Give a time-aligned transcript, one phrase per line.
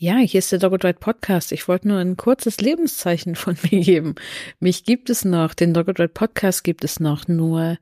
[0.00, 1.50] Ja, hier ist der Dog Ride Podcast.
[1.50, 4.14] Ich wollte nur ein kurzes Lebenszeichen von mir geben.
[4.60, 7.78] Mich gibt es noch, den Dog Ride Podcast gibt es noch, nur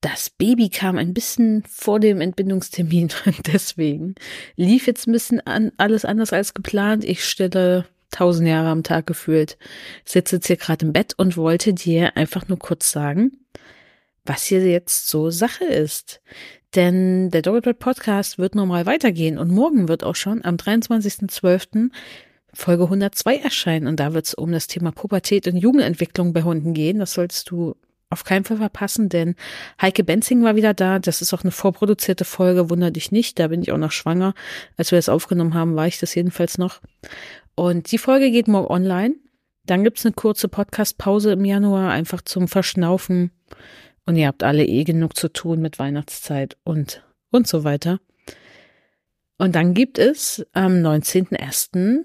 [0.00, 4.14] das Baby kam ein bisschen vor dem Entbindungstermin und deswegen
[4.54, 7.02] lief jetzt ein bisschen an, alles anders als geplant.
[7.02, 9.58] Ich stelle tausend Jahre am Tag gefühlt,
[10.04, 13.32] sitze jetzt hier gerade im Bett und wollte dir einfach nur kurz sagen,
[14.26, 16.20] was hier jetzt so Sache ist.
[16.74, 21.90] Denn der Doggedot Podcast wird normal weitergehen und morgen wird auch schon am 23.12.
[22.52, 26.74] Folge 102 erscheinen und da wird es um das Thema Pubertät und Jugendentwicklung bei Hunden
[26.74, 26.98] gehen.
[26.98, 27.76] Das sollst du
[28.08, 29.34] auf keinen Fall verpassen, denn
[29.80, 30.98] Heike Benzing war wieder da.
[30.98, 33.38] Das ist auch eine vorproduzierte Folge, wunder dich nicht.
[33.38, 34.34] Da bin ich auch noch schwanger.
[34.76, 36.80] Als wir das aufgenommen haben, war ich das jedenfalls noch.
[37.54, 39.16] Und die Folge geht morgen online.
[39.64, 43.32] Dann gibt's eine kurze Podcast-Pause im Januar, einfach zum Verschnaufen.
[44.06, 48.00] Und ihr habt alle eh genug zu tun mit Weihnachtszeit und, und so weiter.
[49.36, 52.04] Und dann gibt es am 19.01.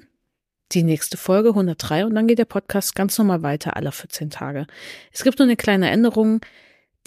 [0.74, 4.68] die nächste Folge 103 und dann geht der Podcast ganz normal weiter alle 14 Tage.
[5.14, 6.42] Es gibt nur eine kleine Änderung.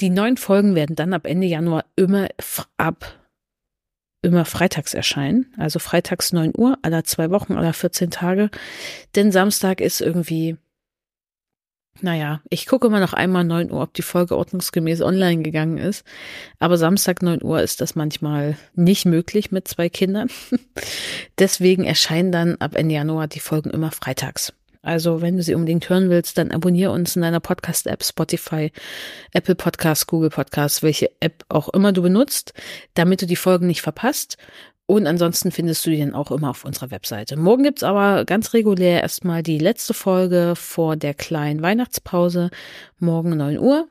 [0.01, 2.29] Die neuen Folgen werden dann ab Ende Januar immer
[2.77, 3.19] ab
[4.25, 8.51] immer freitags erscheinen, also freitags 9 Uhr, aller zwei Wochen, aller 14 Tage.
[9.15, 10.57] Denn Samstag ist irgendwie
[12.01, 16.05] naja, ich gucke immer noch einmal 9 Uhr, ob die Folge ordnungsgemäß online gegangen ist.
[16.59, 20.29] Aber Samstag 9 Uhr ist das manchmal nicht möglich mit zwei Kindern.
[21.39, 24.53] Deswegen erscheinen dann ab Ende Januar die Folgen immer freitags.
[24.85, 28.71] Also wenn du sie unbedingt hören willst, dann abonniere uns in deiner Podcast-App, Spotify,
[29.33, 32.53] Apple Podcasts, Google Podcasts, welche App auch immer du benutzt,
[32.93, 34.37] damit du die Folgen nicht verpasst.
[34.87, 37.37] Und ansonsten findest du dann auch immer auf unserer Webseite.
[37.37, 42.51] Morgen gibt's aber ganz regulär erstmal die letzte Folge vor der kleinen Weihnachtspause.
[42.99, 43.89] Morgen 9 Uhr.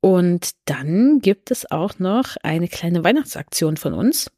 [0.00, 4.30] Und dann gibt es auch noch eine kleine Weihnachtsaktion von uns.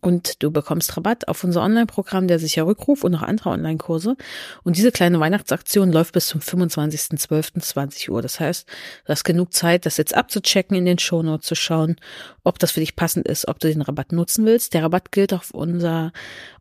[0.00, 4.16] Und du bekommst Rabatt auf unser Online-Programm, der sicher Rückruf und noch andere Online-Kurse.
[4.62, 8.22] Und diese kleine Weihnachtsaktion läuft bis zum 25.12.20 Uhr.
[8.22, 8.68] Das heißt,
[9.04, 11.96] du hast genug Zeit, das jetzt abzuchecken, in den Shownotes zu schauen,
[12.44, 14.74] ob das für dich passend ist, ob du den Rabatt nutzen willst.
[14.74, 16.12] Der Rabatt gilt auf unser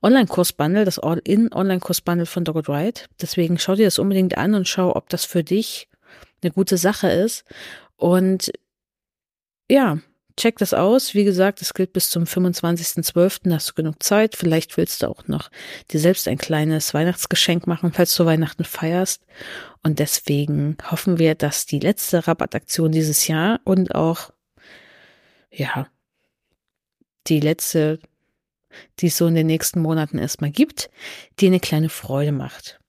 [0.02, 3.02] Online-Kurs-Bundle, das All-in-Online-Kurs-Bundle von Dogged Ride.
[3.22, 5.88] Deswegen schau dir das unbedingt an und schau, ob das für dich
[6.42, 7.44] eine gute Sache ist.
[7.98, 8.52] Und
[9.70, 10.00] ja,
[10.38, 11.14] check das aus.
[11.14, 13.54] Wie gesagt, es gilt bis zum 25.12.
[13.54, 14.36] Hast du genug Zeit.
[14.36, 15.50] Vielleicht willst du auch noch
[15.92, 19.22] dir selbst ein kleines Weihnachtsgeschenk machen, falls du Weihnachten feierst.
[19.84, 24.32] Und deswegen hoffen wir, dass die letzte Rabattaktion dieses Jahr und auch,
[25.52, 25.88] ja,
[27.28, 28.00] die letzte,
[29.00, 30.90] die es so in den nächsten Monaten erstmal gibt,
[31.40, 32.80] dir eine kleine Freude macht.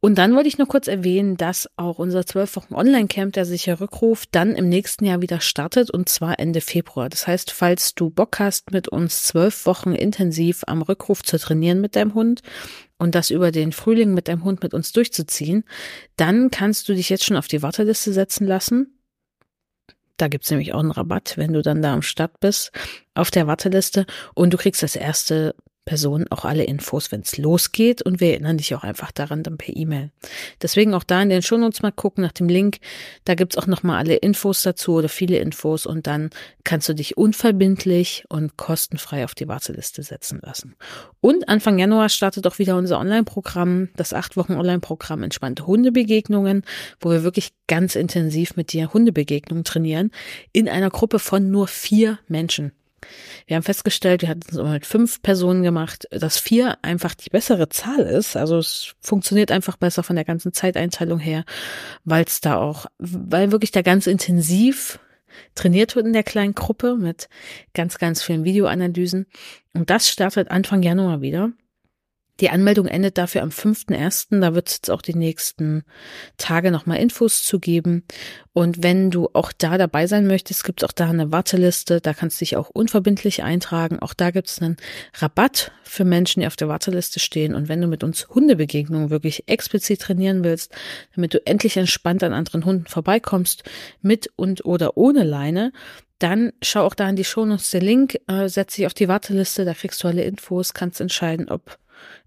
[0.00, 3.80] Und dann wollte ich noch kurz erwähnen, dass auch unser zwölf Wochen Online-Camp, der sicher
[3.80, 7.08] Rückruf, dann im nächsten Jahr wieder startet und zwar Ende Februar.
[7.08, 11.80] Das heißt, falls du Bock hast, mit uns zwölf Wochen intensiv am Rückruf zu trainieren
[11.80, 12.42] mit deinem Hund
[12.98, 15.64] und das über den Frühling mit deinem Hund mit uns durchzuziehen,
[16.16, 18.98] dann kannst du dich jetzt schon auf die Warteliste setzen lassen.
[20.16, 22.72] Da gibt's nämlich auch einen Rabatt, wenn du dann da am Start bist,
[23.14, 24.04] auf der Warteliste.
[24.34, 25.54] Und du kriegst das erste
[25.88, 29.56] Person auch alle Infos, wenn es losgeht und wir erinnern dich auch einfach daran dann
[29.56, 30.10] per E-Mail.
[30.60, 32.80] Deswegen auch da in den Shownotes mal gucken nach dem Link.
[33.24, 36.28] Da gibt's auch nochmal alle Infos dazu oder viele Infos und dann
[36.62, 40.76] kannst du dich unverbindlich und kostenfrei auf die Warteliste setzen lassen.
[41.22, 46.64] Und Anfang Januar startet auch wieder unser Online-Programm, das acht Wochen Online-Programm Entspannte Hundebegegnungen,
[47.00, 50.10] wo wir wirklich ganz intensiv mit dir Hundebegegnungen trainieren
[50.52, 52.72] in einer Gruppe von nur vier Menschen.
[53.46, 57.68] Wir haben festgestellt, wir hatten es mit fünf Personen gemacht, dass vier einfach die bessere
[57.68, 58.36] Zahl ist.
[58.36, 61.44] Also es funktioniert einfach besser von der ganzen Zeiteinteilung her,
[62.04, 64.98] weil es da auch, weil wirklich da ganz intensiv
[65.54, 67.28] trainiert wird in der kleinen Gruppe mit
[67.74, 69.26] ganz, ganz vielen Videoanalysen.
[69.74, 71.52] Und das startet Anfang Januar wieder.
[72.40, 74.40] Die Anmeldung endet dafür am 5.1.
[74.40, 75.84] Da wird es jetzt auch die nächsten
[76.36, 78.04] Tage nochmal Infos zu geben.
[78.52, 82.00] Und wenn du auch da dabei sein möchtest, gibt es auch da eine Warteliste.
[82.00, 83.98] Da kannst du dich auch unverbindlich eintragen.
[83.98, 84.76] Auch da gibt es einen
[85.14, 87.54] Rabatt für Menschen, die auf der Warteliste stehen.
[87.54, 90.72] Und wenn du mit uns Hundebegegnungen wirklich explizit trainieren willst,
[91.16, 93.64] damit du endlich entspannt an anderen Hunden vorbeikommst,
[94.00, 95.72] mit und oder ohne Leine,
[96.18, 99.64] dann schau auch da in die Shownotes der Link, äh, setz dich auf die Warteliste,
[99.64, 101.78] da kriegst du alle Infos, kannst entscheiden, ob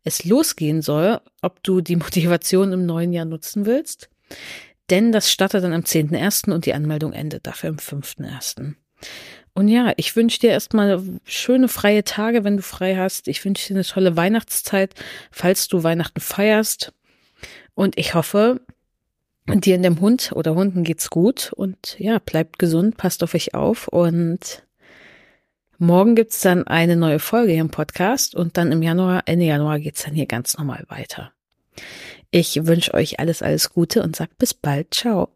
[0.03, 4.09] es losgehen soll, ob du die Motivation im neuen Jahr nutzen willst.
[4.89, 6.51] Denn das startet dann am 10.01.
[6.51, 8.73] und die Anmeldung endet dafür am 5.01.
[9.53, 13.27] Und ja, ich wünsche dir erstmal schöne freie Tage, wenn du frei hast.
[13.27, 14.93] Ich wünsche dir eine tolle Weihnachtszeit,
[15.29, 16.93] falls du Weihnachten feierst.
[17.73, 18.61] Und ich hoffe,
[19.47, 21.51] dir und dem Hund oder Hunden geht's gut.
[21.55, 24.63] Und ja, bleibt gesund, passt auf euch auf und
[25.83, 29.79] Morgen gibt's dann eine neue Folge hier im Podcast und dann im Januar, Ende Januar
[29.79, 31.31] geht's dann hier ganz normal weiter.
[32.29, 34.93] Ich wünsche euch alles, alles Gute und sag bis bald.
[34.93, 35.29] Ciao.